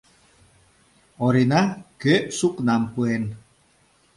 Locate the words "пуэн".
2.93-3.23